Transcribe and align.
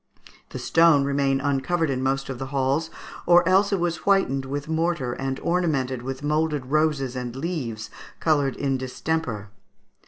The 0.49 0.57
stone 0.57 1.03
remained 1.03 1.41
uncovered 1.43 1.91
in 1.91 2.01
most 2.01 2.27
of 2.27 2.39
the 2.39 2.47
halls, 2.47 2.89
or 3.27 3.47
else 3.47 3.71
it 3.71 3.79
was 3.79 3.97
whitened 3.97 4.45
with 4.45 4.67
mortar 4.67 5.13
and 5.13 5.39
ornamented 5.41 6.01
with 6.01 6.23
moulded 6.23 6.65
roses 6.71 7.15
and 7.15 7.35
leaves, 7.35 7.91
coloured 8.19 8.55
in 8.55 8.77
distemper. 8.79 9.51